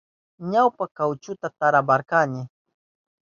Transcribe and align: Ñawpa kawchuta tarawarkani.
Ñawpa 0.51 0.85
kawchuta 0.97 1.47
tarawarkani. 1.59 2.41